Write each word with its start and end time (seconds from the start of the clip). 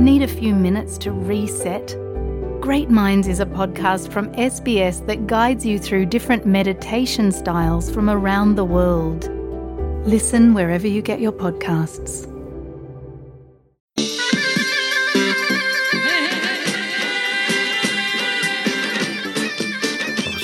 Need 0.00 0.22
a 0.22 0.28
few 0.28 0.54
minutes 0.54 0.98
to 0.98 1.12
reset? 1.12 1.96
Great 2.60 2.90
Minds 2.90 3.28
is 3.28 3.40
a 3.40 3.46
podcast 3.46 4.10
from 4.10 4.32
SBS 4.32 5.06
that 5.06 5.26
guides 5.26 5.64
you 5.64 5.78
through 5.78 6.06
different 6.06 6.46
meditation 6.46 7.30
styles 7.32 7.90
from 7.90 8.10
around 8.10 8.56
the 8.56 8.64
world. 8.64 9.30
Listen 10.06 10.54
wherever 10.54 10.86
you 10.86 11.02
get 11.02 11.20
your 11.20 11.32
podcasts. 11.32 12.26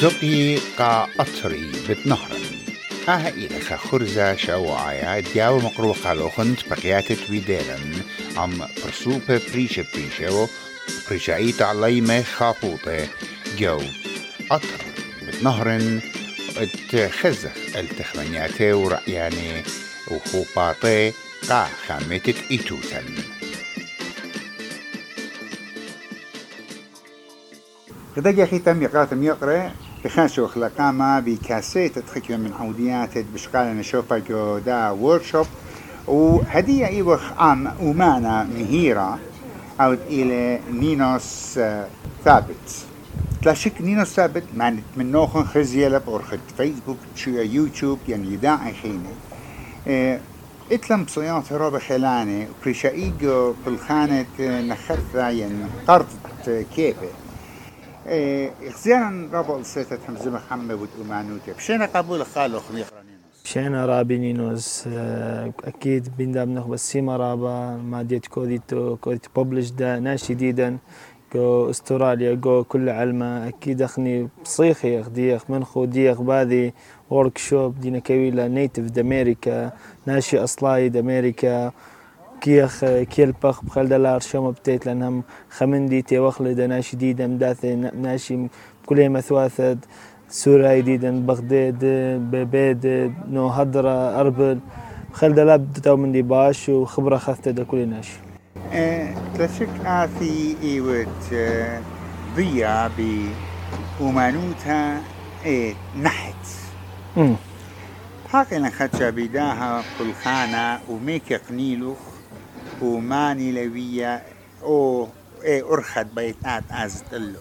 زقي 0.02 0.56
قا 0.78 1.08
أطري 1.20 1.70
بتنهرن 1.88 2.42
آها 3.08 3.28
إلى 3.28 3.60
خرزة 3.60 4.36
شوعية 4.36 5.20
دياو 5.20 5.58
مقروقة 5.58 6.14
لوخنت 6.14 6.68
بقياتت 6.70 7.30
ويدالن 7.30 8.02
عم 8.37 8.57
برسوبة 8.85 9.41
بريشة 9.53 9.85
بريشة 9.93 10.49
بريشايت 11.09 11.61
عليمة 11.61 12.21
خاطوطة 12.21 13.07
جو 13.57 13.81
أطر 14.51 14.83
بتنهرن 15.27 16.01
اتخزخ 16.57 17.51
التخمنياتي 17.75 18.73
ورأياني 18.73 19.63
وخوباطي 20.11 21.11
قا 21.49 21.67
خامتت 21.87 22.35
إيتوتن 22.51 23.05
قدق 28.17 28.43
أخي 28.43 28.59
تم 28.59 28.83
يقاتم 28.83 29.23
يقرأ 29.23 29.71
بخاشو 30.05 30.47
خلقاما 30.47 31.19
بكاسيت 31.19 31.99
تخكي 31.99 32.37
من 32.37 32.53
عوديات 32.53 33.17
بشقال 33.17 33.77
نشوفا 33.77 34.17
جو 34.17 34.57
دا 34.57 34.89
ووركشوب 34.89 35.47
وهدية 36.07 36.87
إيوخ 36.87 37.21
عام 37.37 37.73
ومانا 37.81 38.43
مهيرة 38.43 39.19
أو 39.81 39.93
إلى 39.93 40.59
نينوس 40.71 41.57
آه، 41.57 41.87
ثابت. 42.25 42.85
تلاشك 43.41 43.81
نينوس 43.81 44.07
ثابت 44.07 44.43
معنت 44.55 44.83
من 44.97 45.11
نوخن 45.11 45.43
خزيلة 45.43 45.97
بورخد 45.97 46.39
فيسبوك 46.57 46.97
شو 47.15 47.29
يوتيوب 47.29 47.99
يعني 48.09 48.33
يداعي 48.33 48.73
خيني 48.73 49.09
آه 49.87 50.19
إتلم 50.71 51.03
بصيات 51.03 51.53
روبة 51.53 51.79
خلاني 51.79 52.47
وكريشايجو 52.49 53.53
بالخانة 53.65 54.25
نخثة 54.39 55.29
يعني 55.29 55.65
قرض 55.87 56.05
كيفة. 56.75 57.07
إخزيانا 58.67 59.27
رابع 59.33 59.55
السيتة 59.57 59.97
حمزة 60.07 60.31
محمد 60.31 60.87
ومعنوتي 61.01 61.51
بشينا 61.57 61.85
قبول 61.85 62.25
خالو 62.25 62.59
خميقرا 62.59 62.96
شينا 63.47 63.85
رابي 63.85 64.17
نينوس 64.17 64.83
آه، 64.87 65.53
أكيد 65.63 66.07
بين 66.17 66.31
دام 66.31 66.53
نخ 66.55 66.67
بس 66.67 66.91
سيما 66.91 67.17
رابا 67.17 67.77
ما 67.77 68.01
ديت 68.01 68.27
كوديتو 68.27 68.95
كوديت 68.95 69.25
بوبلش 69.35 69.69
دا 69.69 69.99
ناشي 69.99 70.33
ديدا 70.33 70.77
جو 71.33 71.69
أستراليا 71.69 72.33
جو 72.33 72.63
كل 72.63 72.89
علمة 72.89 73.47
أكيد 73.47 73.81
أخني 73.81 74.29
بصيخي 74.43 75.01
اخديخ 75.01 75.51
من 75.51 75.63
خوديخ 75.63 76.21
باذي 76.21 76.73
ورك 77.09 77.37
شوب 77.37 77.79
دينا 77.79 77.99
كويلا 77.99 78.47
نيتف 78.47 78.83
دامريكا 78.83 79.71
ناشي 80.05 80.37
أصلاي 80.43 80.89
دامريكا 80.89 81.71
كيخ 82.41 82.85
كيل 82.85 83.31
بخ 83.31 83.65
بخل 83.65 83.89
دلار 83.89 84.19
شوم 84.19 84.51
بتيت 84.51 84.85
لأنهم 84.85 85.23
خمندي 85.49 86.01
تي 86.01 86.19
وخلد 86.19 86.61
ناشي 86.61 86.97
ديدا 86.97 87.27
مداثي 87.27 87.75
ناشي 87.75 88.47
كل 88.85 89.09
مثواثد 89.09 89.85
سورة 90.29 90.75
جديدة 90.77 91.11
بغداد 91.11 91.79
ببيد 92.31 93.13
نو 93.29 93.47
هدرة 93.47 94.19
أربل. 94.19 94.59
خل 95.13 95.33
دلاب 95.33 95.67
تو 95.83 95.95
من 95.95 96.11
دي 96.11 96.21
باش 96.21 96.69
وخبرة 96.69 97.17
خذت 97.17 97.49
دا 97.49 97.63
كل 97.63 97.87
ناشي 97.87 98.13
تلاشك 99.33 99.69
آثي 99.85 100.55
إيوت 100.63 101.33
آه، 101.33 101.81
ضيا 102.35 102.91
بأمانوتها 103.99 105.01
إيه 105.45 105.73
نحت. 106.01 106.35
هاكنا 108.33 108.69
خدشا 108.69 109.09
بداها 109.09 109.83
كل 109.99 110.13
خانة 110.23 110.79
وميك 110.89 111.33
قنيلوخ 111.33 111.97
وماني 112.81 113.51
لوية 113.51 114.21
أو 114.63 115.07
إيه 115.43 115.73
أرخد 115.73 116.07
بيتات 116.15 116.63
ازتلو 116.71 117.39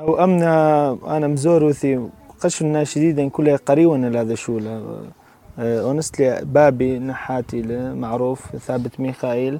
أو 0.00 0.24
أمنا 0.24 0.98
أنا 1.06 1.26
مزوروثي 1.26 2.00
قش 2.40 2.62
الناس 2.62 2.94
شديدا 2.94 3.28
كلها 3.28 3.56
قريونا 3.56 4.06
لهذا 4.06 4.34
شو 4.34 4.60
اونستلي 5.58 6.40
بابي 6.44 6.98
نحاتي 6.98 7.62
معروف 7.94 8.56
ثابت 8.56 9.00
ميخائيل 9.00 9.58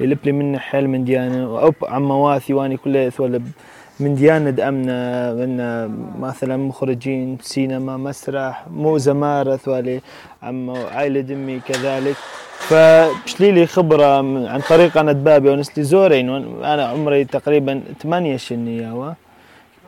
اللي 0.00 0.14
بلي 0.14 0.32
من 0.32 0.58
حيل 0.58 0.90
من 0.90 1.04
ديانة. 1.04 1.72
عم 1.82 2.10
واثي 2.10 2.54
واني 2.54 2.76
كلها 2.76 3.08
ثولب 3.10 3.46
من 4.00 4.14
ديانة 4.14 4.68
أمنا 4.68 5.32
من 5.34 5.56
مثلا 6.20 6.56
مخرجين 6.56 7.38
سينما 7.40 7.96
مسرح 7.96 8.66
مو 8.70 8.98
زمارة 8.98 9.56
ثوالي 9.56 10.00
عم 10.42 10.70
عائلة 10.70 11.20
دمي 11.20 11.60
كذلك. 11.60 12.16
فبشليلي 12.58 13.66
خبرة 13.66 14.16
عن 14.48 14.60
طريق 14.68 14.98
أنا 14.98 15.12
دبابي 15.12 15.50
ونسلي 15.50 15.84
زورين 15.84 16.28
أنا 16.64 16.86
عمري 16.86 17.24
تقريبا 17.24 17.82
ثمانية 18.02 18.36
شنية 18.36 19.14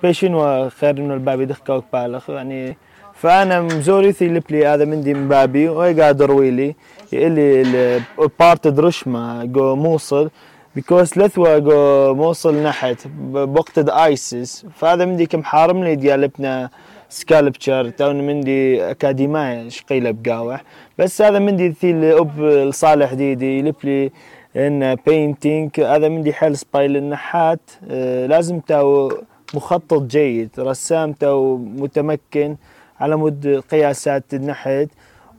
بيشين 0.03 0.35
وخير 0.35 1.01
من 1.01 1.13
البابي 1.13 1.45
دخكوك 1.45 1.85
بالخ 1.93 2.31
يعني 2.31 2.77
فأنا 3.15 3.61
مزوريثي 3.61 4.29
لبلي 4.29 4.67
هذا 4.67 4.85
مندي 4.85 5.15
مبابي 5.15 5.69
وقاعد 5.69 6.23
رويلي 6.23 6.75
اللي 7.13 8.01
بارت 8.41 8.69
درشمة 8.69 9.45
جو 9.45 9.77
موصل. 9.77 10.31
بيكوز 10.75 11.19
لثوة 11.19 11.59
جو 11.59 12.15
موصل 12.15 12.55
نحت 12.63 13.07
بوقت 13.31 13.79
ايسس 13.79 14.67
فهذا 14.75 15.05
مندي 15.05 15.27
كم 15.27 15.43
حارم 15.43 15.85
لي 15.85 15.95
ديالبنا 15.95 16.71
سكالبتشر. 17.09 17.89
تون 17.91 18.27
مندي 18.27 18.91
أكاديمية 18.91 19.69
شقيلة 19.69 20.11
بقاوح 20.11 20.63
بس 20.99 21.23
هذا 21.23 21.39
مندي 21.39 21.73
ثيل 21.73 22.05
اب 22.05 22.41
لصالح 22.41 23.13
ديدي 23.13 23.63
لبلي 23.63 24.11
إن 24.57 24.95
بينتينج 25.07 25.81
هذا 25.81 26.09
مندي 26.09 26.33
حل 26.33 26.57
سبايل 26.57 26.97
النحات. 26.97 27.61
آه، 27.91 28.27
لازم 28.27 28.61
تاو 28.61 29.13
مخطط 29.55 30.03
جيد 30.03 30.51
رسام 30.59 31.13
تو 31.13 31.57
متمكن 31.57 32.57
على 33.01 33.17
مود 33.17 33.63
قياسات 33.71 34.35
النحت. 34.35 34.89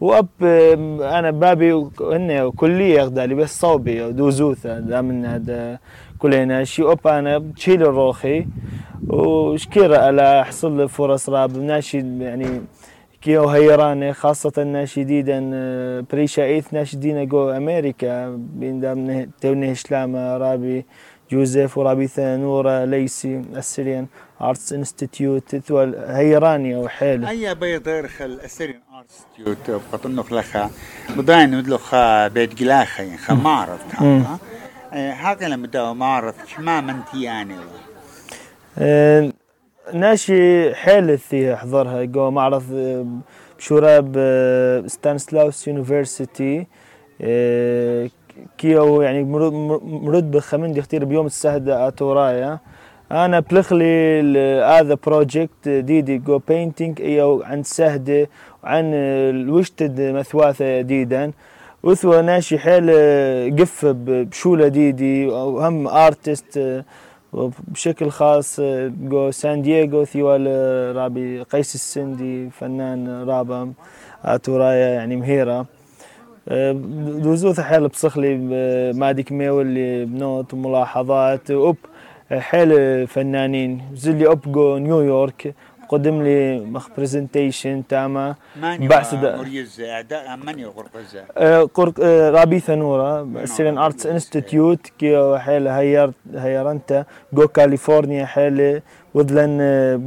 وأب 0.01 0.27
أنا 1.01 1.31
بابي 1.31 1.73
هن 2.01 2.51
كلية 2.51 2.99
يغدالي 2.99 3.35
بس 3.35 3.59
صوبي 3.59 4.11
دوزوثة 4.11 4.79
دام 4.79 5.25
هذا 5.25 5.79
كلنا 6.19 6.63
شي 6.63 6.81
اوب 6.83 7.07
أنا 7.07 7.43
تشيل 7.55 7.81
الروخي. 7.83 8.45
وشكيرة 9.07 9.97
على 9.97 10.45
حصل 10.45 10.89
فرص 10.89 11.29
راب. 11.29 11.57
ناشي 11.57 11.97
يعني 11.97 12.61
كيو 13.21 13.49
هيراني 13.49 14.13
خاصة 14.13 14.63
ناشديدا 14.63 15.51
آه، 15.53 16.05
بريشا 16.11 16.43
إيث 16.43 16.73
ناشدين 16.73 17.27
جو 17.27 17.49
أمريكا. 17.49 18.29
بين 18.35 18.79
دام 18.79 19.29
توني 19.41 19.75
شلامة 19.75 20.37
رابي. 20.37 20.85
جوزيف 21.31 21.77
ورابي 21.77 22.07
ثانورة 22.07 22.85
ليسي 22.85 23.41
السريان 23.55 24.07
آرتس 24.41 24.73
إنستيتيوت 24.73 25.55
ثوال 25.55 25.95
هيراني 26.07 26.75
أو 26.75 26.87
حيل 26.87 27.25
أي 27.25 27.55
بيض 27.55 27.87
يرخل 27.87 28.39
اسرين 28.45 28.79
ارستيوت 28.93 29.81
بقطن 29.91 30.23
خلخا 30.23 30.69
مضاين 31.15 31.57
مدلخا 31.57 32.27
بيت 32.27 32.59
قلاخا 32.59 33.03
يعني 33.03 33.41
معرض 33.43 33.79
هذا 33.97 34.39
هاكا 34.93 35.45
لما 35.45 35.67
داو 35.67 35.93
معرض 35.93 36.33
شما 36.47 36.81
منتي 36.81 37.23
يعني 37.23 37.55
آه، 38.77 39.31
ناشي 39.93 40.75
حيلثي 40.75 41.53
احضرها 41.53 42.03
جو 42.03 42.31
معرض 42.31 42.63
آه، 42.73 43.05
بشوراب 43.57 44.13
آه، 44.17 44.87
ستانسلاوس 44.87 45.67
يونيفرسيتي 45.67 46.67
آه، 47.21 48.09
كيو 48.57 49.01
يعني 49.01 49.23
مرد- 49.23 49.53
مرد 49.83 50.31
بخمن 50.31 50.77
اختير 50.77 51.05
بيوم 51.05 51.25
السهدة 51.25 51.87
اتورايا 51.87 52.59
أنا 53.11 53.39
بلخلي 53.39 54.29
هذا 54.61 54.97
بروجكت 55.07 55.69
ديدي 55.69 56.17
جو 56.17 56.39
بينتينج 56.47 57.01
ايو 57.01 57.43
عن 57.43 57.63
سهدة 57.63 58.29
وعن 58.63 58.83
الوشتد 58.93 60.01
مثواثة 60.01 60.81
ديدا. 60.81 61.31
وثوى 61.83 62.21
ناشي 62.21 62.59
حيل 62.59 62.89
آه، 62.93 63.49
قف 63.49 63.85
بشولة 63.85 64.67
ديدي 64.67 65.27
وهم 65.27 65.87
ارتست 65.87 66.83
بشكل 67.67 68.09
خاص 68.09 68.59
آه، 68.59 68.91
جو 69.01 69.31
سان 69.31 69.61
دييغو 69.61 70.05
ثيوال 70.05 70.45
آه، 70.47 70.91
رابي 70.91 71.41
قيس 71.41 71.75
السندي 71.75 72.49
فنان 72.49 73.23
رابم 73.29 73.73
اتورايا 74.25 74.89
يعني 74.89 75.15
مهيرة. 75.15 75.59
آه، 75.59 75.65
دوزوث 76.49 77.59
حيل 77.59 77.87
بصخلي 77.87 78.37
ماديك 78.93 79.31
ميولي 79.31 80.05
بنوت 80.05 80.53
وملاحظات. 80.53 81.51
وب 81.51 81.77
حيل 82.31 83.07
فنانين. 83.07 83.81
زلي 83.93 84.27
أوب 84.27 84.51
جو 84.51 84.77
نيويورك 84.77 85.55
قدم 85.89 86.21
لي 86.23 86.59
مخ 86.59 86.89
برزنتيشن 86.97 87.83
تاما 87.89 88.35
بعث 88.63 89.13
اعداء 89.79 90.37
ماني 90.45 90.65
قرقزة 90.65 91.21
قرق 91.65 91.99
رابي 92.35 92.59
ثنورة 92.59 93.45
سيرين 93.45 93.77
ارتس 93.77 94.05
انستيتيوت 94.07 94.87
كي 94.99 95.37
حيل 95.37 95.67
هير 95.67 96.11
هيرنتا 96.35 97.05
جو 97.33 97.47
كاليفورنيا 97.47 98.25
حيل 98.25 98.81
وذلن 99.13 99.59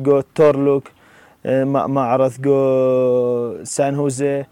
جو 0.02 0.20
تورلوك 0.34 0.88
معرض 1.66 2.32
جو 2.40 3.64
سان 3.64 3.94
هوزي. 3.94 4.44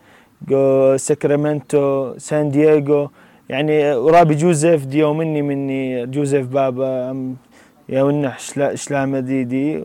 ساكرامنتو 0.97 2.15
سان 2.19 2.51
دييغو 2.51 3.11
يعني 3.49 3.93
رابي 3.93 4.35
جوزيف 4.35 4.87
ديو 4.87 5.15
مني 5.15 5.43
مني 5.43 6.07
جوزيف 6.07 6.47
بابا 6.47 6.91
يا 7.89 8.03
ونح 8.03 8.39
شلامة 8.75 9.21
دي 9.21 9.45
دي 9.45 9.85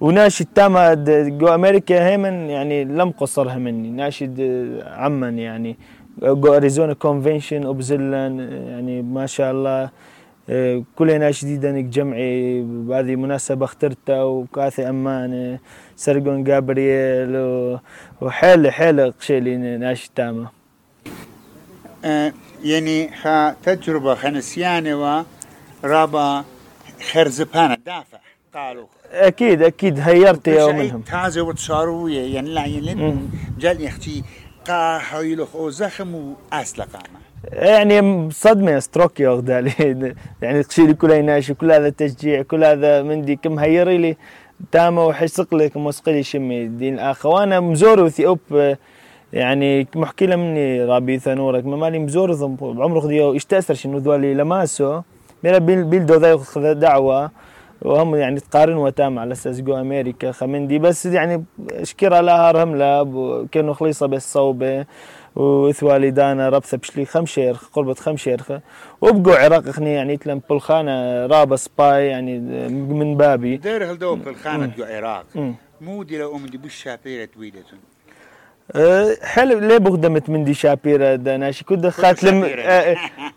وناشد 0.00 0.46
تاما 0.54 0.94
جو 1.40 1.48
أمريكا 1.48 2.08
هيمن 2.08 2.50
يعني 2.50 2.84
لم 2.84 3.10
قصرها 3.10 3.58
مني 3.58 3.90
ناشد 3.90 4.36
عمن 4.86 5.38
يعني 5.38 5.76
جو 6.22 6.54
اريزونا 6.54 6.94
كونفنشن 6.94 7.62
اوبزلن 7.64 8.34
يعني 8.68 9.02
ما 9.02 9.26
شاء 9.26 9.50
الله 9.52 9.90
كل 10.96 11.20
ناشدين 11.20 11.60
دانك 11.60 11.84
جمعي 11.84 12.62
بهذه 12.62 13.16
مناسبة 13.16 13.64
اخترتها 13.64 14.22
وكاثي 14.22 14.88
أمان 14.88 15.58
سرقون 15.96 16.44
جابرييل 16.44 17.36
وحيل 18.20 18.72
حيل 18.72 19.12
قشيلي 19.12 19.56
ناشد 19.56 20.10
تاما 20.14 20.46
أه 22.04 22.32
يعني 22.64 23.10
خا 23.22 23.50
تجربة 23.62 24.14
خنسيانة 24.14 25.24
ورابا 25.84 26.44
خرزبانة 27.12 27.76
دافع 27.86 28.18
قالوا. 28.54 28.86
أكيد 29.12 29.62
أكيد 29.62 30.00
هيرت 30.00 30.48
يا 30.48 30.72
منهم 30.72 31.00
تازة 31.00 31.42
وتصاروية 31.42 32.34
يعني 32.34 32.50
لا 32.50 32.66
يعني 32.66 33.18
جال 33.58 33.80
يختي 33.80 34.22
قا 34.68 34.98
حيلخ 34.98 35.56
أو 35.56 35.70
زخم 35.70 36.34
واصل 36.52 36.82
قامه 36.82 37.18
يعني 37.56 38.30
صدمة 38.30 38.78
ستروك 38.78 39.20
يا 39.20 39.30
غدالي 39.30 40.14
يعني 40.42 40.62
تشيلي 40.62 40.94
كل 40.94 41.24
ناشي 41.24 41.54
كل 41.54 41.72
هذا 41.72 41.88
تشجيع 41.88 42.42
كل 42.42 42.64
هذا 42.64 43.02
مندي 43.02 43.36
كم 43.36 43.58
هيري 43.58 43.98
لي. 43.98 44.16
تاما 44.72 45.04
وحسق 45.04 45.54
لك 45.54 45.76
مسقلي 45.76 46.22
شمي 46.22 46.66
دين 46.66 46.98
اخ 46.98 47.26
وأنا 47.26 47.60
مزور 47.60 48.00
وثي 48.00 48.26
اوب 48.26 48.38
يعني 49.32 49.88
محكي 49.94 50.26
له 50.26 50.36
مني 50.36 50.84
رابي 50.84 51.18
ثانورك 51.18 51.66
ما 51.66 51.76
مالي 51.76 51.98
مزور 51.98 52.34
بعمره 52.60 53.00
خديو 53.00 53.36
اشتأثر 53.36 53.74
شنو 53.74 53.98
ذولي 53.98 54.34
لماسو 54.34 55.00
ميرا 55.44 55.58
بيل 55.58 55.84
بيل 55.84 56.04
ذا 56.04 56.72
دعوة. 56.72 57.30
وهم 57.82 58.14
يعني 58.14 58.40
تقارن 58.40 58.76
وتام 58.76 59.18
على 59.18 59.32
أساس 59.32 59.60
جو 59.60 59.76
أمريكا 59.76 60.32
خمندي. 60.32 60.78
بس 60.78 61.06
يعني 61.06 61.44
شكرا 61.82 62.20
لها 62.20 62.50
رملة 62.50 63.46
كانوا 63.52 63.74
خليصة 63.74 64.06
بس 64.06 64.32
صوبة 64.32 64.84
وثوالي 65.36 66.10
دانا 66.10 66.48
ربثة 66.48 66.76
بشلي 66.76 67.04
خمشير 67.04 67.56
قربة 67.72 67.94
خمشير 67.94 68.40
وبقوا 69.00 69.36
عراق 69.36 69.70
خني 69.70 69.92
يعني 69.92 70.16
تلم 70.16 70.40
بالخانة 70.50 71.26
رابا 71.26 71.56
سباي 71.56 72.06
يعني 72.06 72.38
من 72.68 73.16
بابي. 73.16 73.56
دير 73.56 73.90
هل 73.90 73.98
دو 73.98 74.14
بالخانة 74.14 74.72
جو 74.76 74.84
عراق. 74.84 75.26
مودي 75.80 76.18
لو 76.18 76.36
أمدي 76.36 76.58
بوش 76.58 76.74
شابيرة 76.74 77.28
ويدتون 77.38 77.78
حلو 79.22 79.58
ليه 79.58 79.78
بخدمت 79.78 80.30
مندي 80.30 80.54
شابيرة 80.54 81.14
دا 81.14 81.36
ناشي؟ 81.36 81.64
كود 81.64 81.88
خات 81.88 82.24
لم 82.24 82.44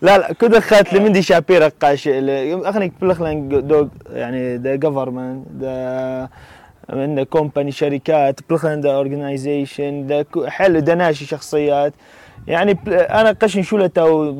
لا 0.02 0.18
لا 0.18 0.32
كود 0.32 0.58
خات 0.58 0.94
لمندي 0.94 1.22
شابيرة 1.22 1.72
قاش 1.80 2.08
أخني 2.08 2.92
بلخلان 3.00 3.66
دو 3.66 3.88
يعني 4.12 4.58
دا 4.58 4.76
جفرمنت 4.76 5.46
دا 5.48 6.28
من 6.92 7.22
كومباني 7.22 7.72
شركات 7.72 8.40
بلخلان 8.50 8.80
دا 8.80 8.94
اورجنايزيشن 8.94 10.06
دا 10.06 10.24
حلو 10.46 10.78
دا 10.78 10.94
ناشي 10.94 11.26
شخصيات. 11.26 11.92
يعني 12.46 12.78
أنا 12.88 13.32
قشن 13.32 13.62
شولته 13.62 14.34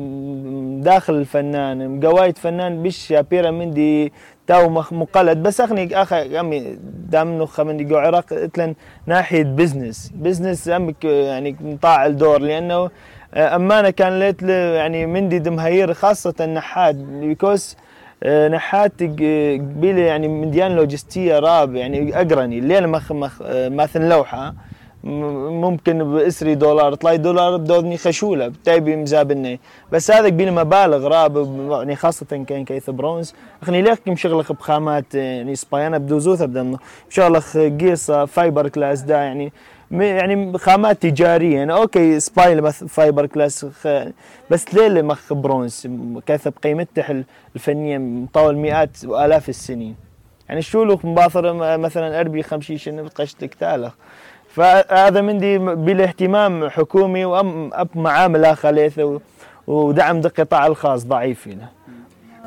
داخل 0.79 1.13
الفنان. 1.13 1.97
مقوايد 1.97 2.37
فنان 2.37 2.83
بش 2.83 3.07
شابيرة 3.07 3.51
مندي 3.51 4.13
تاو 4.47 4.69
مقلد. 4.91 5.43
بس 5.43 5.61
أخني 5.61 6.01
أخي 6.01 6.39
أمي 6.39 6.77
دام 7.09 7.45
خمن 7.45 7.87
جو 7.87 7.97
عراق 7.97 8.33
إتلن 8.33 8.75
ناحية 9.05 9.43
بزنس 9.43 10.11
بزنس 10.15 10.69
أمك 10.69 11.05
يعني 11.05 11.55
نطاع 11.61 12.05
الدور 12.05 12.41
لأنه 12.41 12.89
امانه 13.33 13.89
كان 13.89 14.19
ليت 14.19 14.41
يعني 14.41 15.05
مندي 15.05 15.39
دمهير 15.39 15.93
خاصة 15.93 16.45
نحات. 16.45 16.95
بيكوز 16.95 17.77
نحات 18.25 19.03
قبيلة 19.03 20.01
يعني 20.01 20.27
مديان 20.27 20.75
لوجستية 20.75 21.39
راب 21.39 21.75
يعني 21.75 22.15
أقرني. 22.21 22.59
الليلة 22.59 22.87
مخ 22.87 23.11
مخ 23.11 23.41
ماثن 23.51 24.09
لوحة 24.09 24.53
ممكن 25.03 26.13
بأسري 26.13 26.55
دولار 26.55 26.93
طلعي 26.93 27.17
دولار 27.17 27.57
بدودني 27.57 27.97
خشولة 27.97 28.47
بتايبي 28.47 28.95
مزابني 28.95 29.59
بس 29.91 30.11
هذا 30.11 30.25
قبيل 30.25 30.53
مبالغ 30.53 31.07
راب 31.07 31.37
يعني 31.71 31.95
خاصة 31.95 32.43
كان 32.47 32.65
كيث 32.65 32.89
برونز. 32.89 33.33
أخني 33.63 33.81
ليك 33.81 33.99
كم 34.05 34.15
شغلك 34.15 34.51
بخامات 34.51 35.15
يعني 35.15 35.55
سبايانا 35.55 35.97
بدوزوث 35.97 36.41
ابدا 36.41 36.77
شغلك 37.09 37.43
قيصة 37.81 38.25
فايبر 38.25 38.67
كلاس 38.67 39.01
دا 39.01 39.15
يعني 39.15 39.53
يعني 39.91 40.57
خامات 40.57 41.01
تجارية. 41.01 41.55
يعني 41.55 41.73
أوكي 41.73 42.19
سبايل 42.19 42.73
فايبر 42.73 43.25
كلاس 43.25 43.65
بس 44.49 44.73
ليه 44.73 45.01
مخ 45.01 45.33
برونز. 45.33 45.87
كيف 46.25 46.47
بقيمته 46.47 47.23
الفنية 47.55 47.97
مطول 47.97 48.55
مئات 48.55 49.05
وآلاف 49.05 49.49
السنين. 49.49 49.95
يعني 50.49 50.61
شو 50.61 50.83
لك 50.83 51.05
مباثر 51.05 51.77
مثلا 51.77 52.19
أربي 52.19 52.43
خمشيشن 52.43 53.03
بتقشت 53.03 53.43
لك 53.43 53.53
تالخ 53.53 53.93
فهذا 54.49 55.21
مندي 55.21 55.57
بالاهتمام 55.57 56.69
حكومي 56.69 57.25
وام 57.25 57.69
أب 57.73 57.87
معامله 57.95 58.53
خليث 58.53 58.99
ودعم 59.67 60.17
القطاع 60.17 60.67
الخاص 60.67 61.05
ضعيف 61.05 61.47
هنا. 61.47 61.69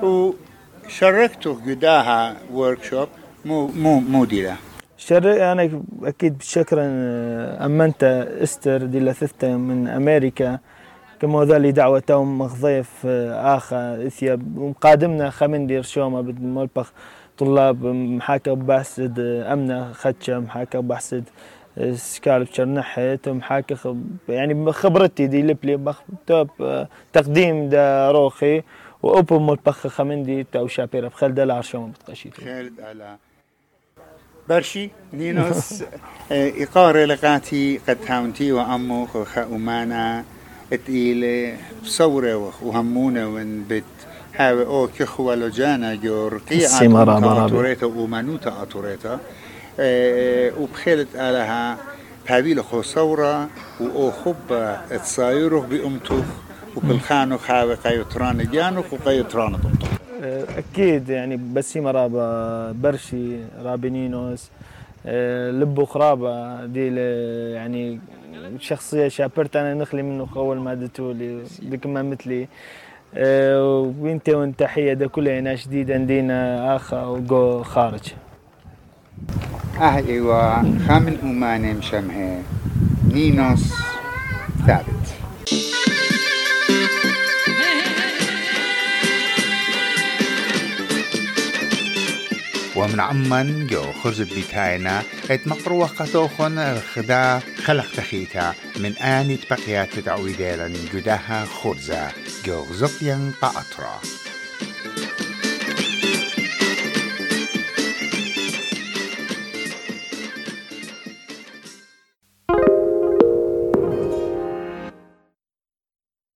وشاركته 0.02 1.54
قداها 1.66 2.36
ورك 2.52 2.84
شوب 2.84 3.08
مو 3.44 3.66
مو 3.66 4.00
مو 4.00 4.24
ديلا 4.24 4.54
شر 4.96 5.52
أنا 5.52 5.82
أكيد 6.02 6.42
شكرا 6.42 6.84
أمنت 7.66 8.04
إستر 8.42 8.84
دي 8.86 9.00
لثثة 9.00 9.56
من 9.56 9.88
أمريكا. 9.88 10.58
كما 11.20 11.44
ذا 11.44 11.58
لي 11.58 11.72
دعوة 11.72 11.98
توم 11.98 12.38
مخضيف 12.38 13.06
اخا 13.06 14.06
اثياب 14.06 14.58
ومقادمنا 14.58 15.30
خمندير 15.30 15.82
شوما 15.82 16.20
بالملبخ 16.20 16.92
طلاب 17.38 17.84
محاكا 17.84 18.54
بحسد 18.54 19.20
أمنة 19.52 19.92
خدشة 19.92 20.38
محاكا 20.38 20.80
بحسد 20.80 21.24
سكالب 21.92 22.46
شرنحت 22.52 23.28
محاكي 23.28 23.76
يعني 24.28 24.72
خبرتي 24.72 25.26
دي 25.26 25.42
لبلي 25.42 25.94
توب 26.26 26.48
تقديم 27.12 27.68
دا 27.68 28.10
روخي 28.10 28.62
وأوبو 29.02 29.38
ملبخ 29.38 29.86
خمندي 29.86 30.46
تاو 30.52 30.66
شابيرا 30.66 31.08
بخل 31.08 31.34
دلار 31.34 31.62
شو 31.62 31.86
بتقشيتو 31.86 32.42
خالد 32.42 32.80
على 32.80 33.16
برشي 34.48 34.90
نينوس 35.12 35.84
إقارة 36.32 37.04
لقاتي 37.04 37.80
قد 37.88 37.98
هاونتي 38.08 38.52
وأمو 38.52 39.06
خا 39.06 39.42
أمانا 39.42 40.24
اتيلي 40.72 41.54
بصورة 41.82 42.52
وهمونة 42.62 43.28
وان 43.34 43.64
بت 43.70 43.84
هاوي 44.36 44.66
أو 44.66 44.88
كخوة 44.98 45.34
لجانا 45.34 45.94
جور 45.94 46.38
قيعة 46.50 46.68
أطوريتا 47.46 47.86
ومانوتا 47.86 48.62
أطوريتا 48.62 49.20
وبخيلت 50.60 51.08
آلها 51.16 51.76
بهابيل 52.28 52.64
خو 52.64 52.82
ثورة 52.82 53.48
وأو 53.80 54.10
خب 54.10 54.74
تصايره 54.90 55.60
بأمتوخ 55.60 56.24
وبالخانو 56.76 57.38
خاوي 57.38 57.74
قيطران 57.74 58.50
جانوخ 58.52 58.92
وقيطران 58.92 59.56
طمطم 59.56 59.93
أكيد 60.24 61.08
يعني 61.08 61.36
بسيمة 61.36 61.90
رابا 61.90 62.72
برشي 62.72 63.36
رابينينوس 63.62 64.50
لبو 65.60 65.84
خرابة 65.84 66.66
دي 66.66 66.96
يعني 67.54 68.00
شخصية 68.58 69.08
شابرت 69.08 69.56
أنا 69.56 69.74
نخلي 69.74 70.02
منه 70.02 70.28
أول 70.36 70.58
ما 70.60 70.74
دتولي 70.74 71.42
ديك 71.62 71.86
ما 71.86 72.02
مثلي. 72.02 72.48
وإنت 74.00 74.28
وإنت 74.28 74.58
تحية 74.60 74.92
ده 74.92 75.06
كلها 75.06 75.40
ناس 75.40 75.66
جديدة 75.66 75.94
عندنا 75.94 76.76
آخا 76.76 77.04
وجو 77.04 77.62
خارج. 77.62 78.12
أهلي 79.80 80.20
وخامن 80.20 81.18
أماني 81.22 81.72
مشمه 81.74 82.42
نينوس 83.12 83.74
ثابت. 84.66 85.23
ومن 92.76 93.00
عمان 93.00 93.66
جو 93.66 93.92
خرز 93.92 94.20
بيتاينا 94.22 95.02
ات 95.30 95.46
مقروة 95.46 95.86
قطوخن 95.86 96.78
خدا 96.94 97.40
خلق 97.64 97.86
تخيتا 97.96 98.54
من 98.76 98.96
آني 98.96 99.36
تبقيات 99.36 99.98
تعويدالا 99.98 100.72
جداها 100.94 101.44
خرزة 101.44 102.12
جو 102.46 102.66
زقيا 102.72 103.32
قاطرة. 103.42 104.00